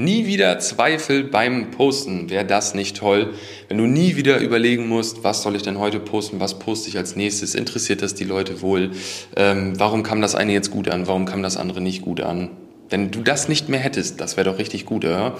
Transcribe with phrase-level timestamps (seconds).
[0.00, 2.30] Nie wieder Zweifel beim Posten.
[2.30, 3.34] Wäre das nicht toll?
[3.66, 6.96] Wenn du nie wieder überlegen musst, was soll ich denn heute posten, was poste ich
[6.96, 8.92] als nächstes, interessiert das die Leute wohl?
[9.34, 12.50] Ähm, warum kam das eine jetzt gut an, warum kam das andere nicht gut an?
[12.88, 15.36] Wenn du das nicht mehr hättest, das wäre doch richtig gut, oder?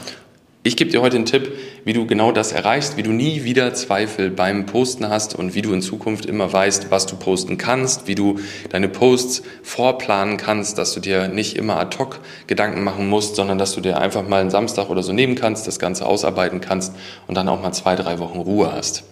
[0.69, 1.51] Ich gebe dir heute einen Tipp,
[1.87, 5.63] wie du genau das erreichst, wie du nie wieder Zweifel beim Posten hast und wie
[5.63, 8.39] du in Zukunft immer weißt, was du posten kannst, wie du
[8.69, 13.57] deine Posts vorplanen kannst, dass du dir nicht immer ad hoc Gedanken machen musst, sondern
[13.57, 16.93] dass du dir einfach mal einen Samstag oder so nehmen kannst, das Ganze ausarbeiten kannst
[17.27, 19.05] und dann auch mal zwei, drei Wochen Ruhe hast.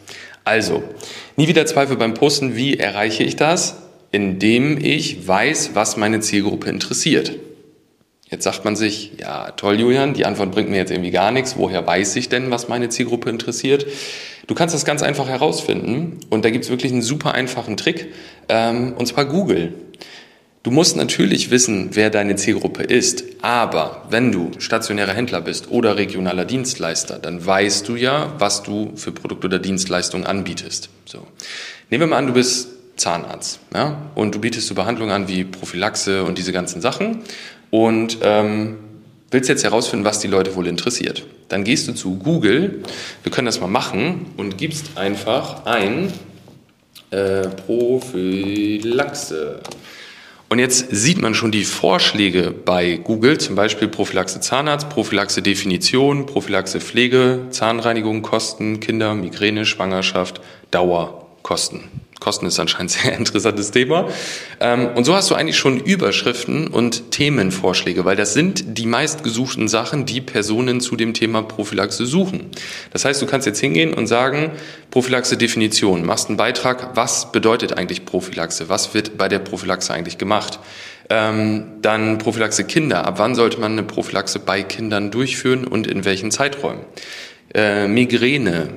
[0.44, 0.82] Also,
[1.36, 2.54] nie wieder Zweifel beim Posten.
[2.54, 3.76] Wie erreiche ich das?
[4.12, 7.32] Indem ich weiß, was meine Zielgruppe interessiert.
[8.28, 11.56] Jetzt sagt man sich, ja, toll, Julian, die Antwort bringt mir jetzt irgendwie gar nichts.
[11.56, 13.86] Woher weiß ich denn, was meine Zielgruppe interessiert?
[14.48, 18.12] Du kannst das ganz einfach herausfinden und da gibt es wirklich einen super einfachen Trick,
[18.48, 19.74] ähm, und zwar Google.
[20.64, 25.96] Du musst natürlich wissen, wer deine Zielgruppe ist, aber wenn du stationärer Händler bist oder
[25.96, 30.90] regionaler Dienstleister, dann weißt du ja, was du für Produkte oder Dienstleistungen anbietest.
[31.04, 31.24] So.
[31.88, 35.44] Nehmen wir mal an, du bist Zahnarzt ja, und du bietest so Behandlungen an wie
[35.44, 37.22] Prophylaxe und diese ganzen Sachen
[37.70, 38.78] und ähm,
[39.30, 41.24] willst jetzt herausfinden, was die Leute wohl interessiert.
[41.48, 42.82] Dann gehst du zu Google,
[43.22, 46.12] wir können das mal machen, und gibst einfach ein
[47.10, 49.60] äh, Prophylaxe.
[50.48, 56.26] Und jetzt sieht man schon die Vorschläge bei Google, zum Beispiel Prophylaxe Zahnarzt, Prophylaxe Definition,
[56.26, 61.84] Prophylaxe Pflege, Zahnreinigung, Kosten, Kinder, Migräne, Schwangerschaft, Dauer, Kosten.
[62.20, 64.08] Kosten ist anscheinend ein sehr interessantes Thema.
[64.60, 69.68] Ähm, und so hast du eigentlich schon Überschriften und Themenvorschläge, weil das sind die meistgesuchten
[69.68, 72.46] Sachen, die Personen zu dem Thema Prophylaxe suchen.
[72.92, 74.52] Das heißt, du kannst jetzt hingehen und sagen,
[74.90, 80.58] Prophylaxe-Definition, machst einen Beitrag, was bedeutet eigentlich Prophylaxe, was wird bei der Prophylaxe eigentlich gemacht.
[81.08, 86.04] Ähm, dann Prophylaxe Kinder, ab wann sollte man eine Prophylaxe bei Kindern durchführen und in
[86.04, 86.80] welchen Zeiträumen.
[87.54, 88.70] Äh, Migräne,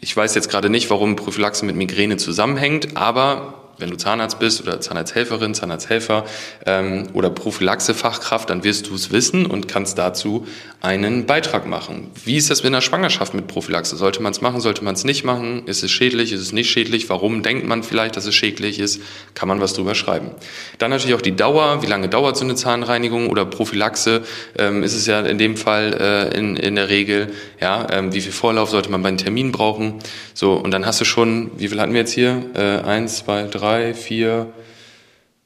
[0.00, 4.62] ich weiß jetzt gerade nicht, warum Prophylaxe mit Migräne zusammenhängt, aber wenn du Zahnarzt bist
[4.62, 6.24] oder Zahnarzthelferin, Zahnarzthelfer
[6.64, 10.46] ähm, oder Prophylaxefachkraft, dann wirst du es wissen und kannst dazu
[10.80, 12.10] einen Beitrag machen.
[12.24, 13.96] Wie ist das mit einer Schwangerschaft mit Prophylaxe?
[13.96, 15.66] Sollte man es machen, sollte man es nicht machen?
[15.66, 17.08] Ist es schädlich, ist es nicht schädlich?
[17.08, 19.00] Warum denkt man vielleicht, dass es schädlich ist?
[19.34, 20.30] Kann man was drüber schreiben.
[20.78, 21.82] Dann natürlich auch die Dauer.
[21.82, 24.22] Wie lange dauert so eine Zahnreinigung oder Prophylaxe?
[24.58, 28.20] Ähm, ist es ja in dem Fall äh, in, in der Regel, ja, ähm, wie
[28.20, 29.94] viel Vorlauf sollte man bei einem Termin brauchen?
[30.34, 32.42] So, und dann hast du schon, wie viel hatten wir jetzt hier?
[32.54, 34.52] Äh, eins, zwei, drei, drei, vier,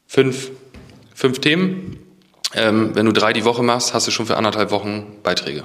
[0.06, 0.50] fünf,
[1.14, 1.98] fünf Themen.
[2.54, 5.64] Ähm, wenn du drei die Woche machst, hast du schon für anderthalb Wochen Beiträge.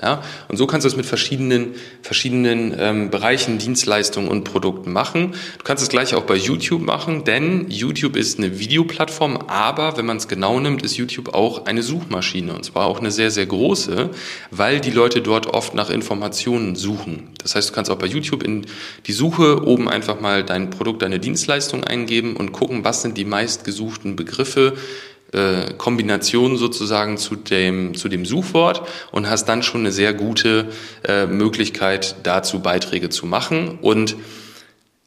[0.00, 0.22] Ja?
[0.48, 5.32] Und so kannst du es mit verschiedenen, verschiedenen ähm, Bereichen, Dienstleistungen und Produkten machen.
[5.58, 10.06] Du kannst es gleich auch bei YouTube machen, denn YouTube ist eine Videoplattform, aber wenn
[10.06, 13.46] man es genau nimmt, ist YouTube auch eine Suchmaschine und zwar auch eine sehr, sehr
[13.46, 14.10] große,
[14.50, 17.30] weil die Leute dort oft nach Informationen suchen.
[17.42, 18.66] Das heißt, du kannst auch bei YouTube in
[19.06, 23.24] die Suche oben einfach mal dein Produkt, deine Dienstleistung eingeben und gucken, was sind die
[23.24, 24.74] meistgesuchten Begriffe,
[25.32, 30.68] äh, Kombination sozusagen zu dem, zu dem Suchwort und hast dann schon eine sehr gute
[31.04, 33.78] äh, Möglichkeit, dazu Beiträge zu machen.
[33.82, 34.16] Und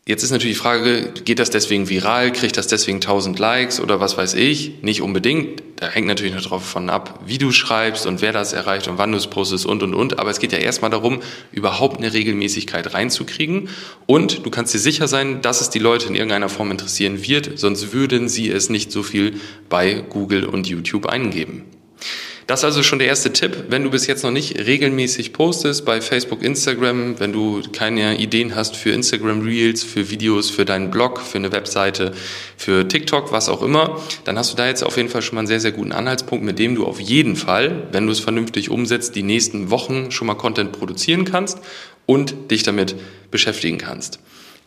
[0.08, 4.00] Jetzt ist natürlich die Frage, geht das deswegen viral, kriegt das deswegen 1000 Likes oder
[4.00, 4.82] was weiß ich?
[4.82, 5.62] Nicht unbedingt.
[5.76, 9.12] Da hängt natürlich noch davon ab, wie du schreibst und wer das erreicht und wann
[9.12, 10.18] du es postest und und und.
[10.18, 13.70] Aber es geht ja erstmal darum, überhaupt eine Regelmäßigkeit reinzukriegen.
[14.08, 17.60] Und du kannst dir sicher sein, dass es die Leute in irgendeiner Form interessieren wird,
[17.60, 19.40] sonst würden sie es nicht so viel
[19.70, 21.66] bei Google und YouTube eingeben.
[22.52, 23.68] Das ist also schon der erste Tipp.
[23.70, 28.56] Wenn du bis jetzt noch nicht regelmäßig postest bei Facebook, Instagram, wenn du keine Ideen
[28.56, 32.12] hast für Instagram Reels, für Videos, für deinen Blog, für eine Webseite,
[32.58, 35.40] für TikTok, was auch immer, dann hast du da jetzt auf jeden Fall schon mal
[35.40, 38.70] einen sehr, sehr guten Anhaltspunkt, mit dem du auf jeden Fall, wenn du es vernünftig
[38.70, 41.58] umsetzt, die nächsten Wochen schon mal Content produzieren kannst
[42.06, 42.96] und dich damit
[43.32, 44.20] beschäftigen kannst.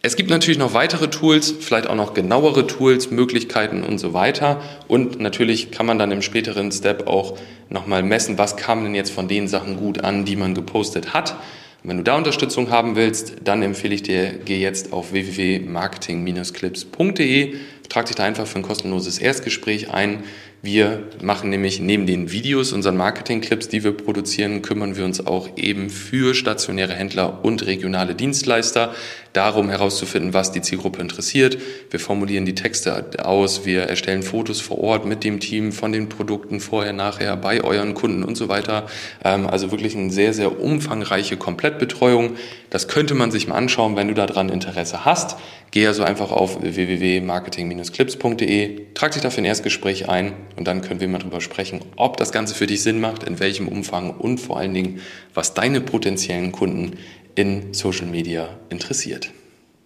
[0.07, 4.61] Es gibt natürlich noch weitere Tools, vielleicht auch noch genauere Tools, Möglichkeiten und so weiter.
[4.87, 7.39] Und natürlich kann man dann im späteren Step auch
[7.71, 11.37] nochmal messen, was kam denn jetzt von den Sachen gut an, die man gepostet hat.
[11.85, 17.55] Wenn du da Unterstützung haben willst, dann empfehle ich dir, geh jetzt auf www.marketing-clips.de,
[17.89, 20.23] trag dich da einfach für ein kostenloses Erstgespräch ein.
[20.65, 25.51] Wir machen nämlich neben den Videos, unseren Marketing-Clips, die wir produzieren, kümmern wir uns auch
[25.57, 28.95] eben für stationäre Händler und regionale Dienstleister
[29.35, 31.59] darum herauszufinden, was die Zielgruppe interessiert.
[31.91, 36.09] Wir formulieren die Texte aus, wir erstellen Fotos vor Ort mit dem Team von den
[36.09, 38.87] Produkten vorher, nachher bei euren Kunden und so weiter.
[39.23, 42.37] Ähm, also wirklich eine sehr, sehr umfangreiche Komplettbetreuung.
[42.71, 45.37] Das könnte man sich mal anschauen, wenn du daran Interesse hast.
[45.75, 51.09] Geh also einfach auf www.marketing-clips.de, trag dich dafür ein Erstgespräch ein und dann können wir
[51.09, 54.57] mal drüber sprechen, ob das Ganze für dich Sinn macht, in welchem Umfang und vor
[54.57, 55.01] allen Dingen,
[55.35, 56.99] was deine potenziellen Kunden
[57.35, 59.33] in Social Media interessiert.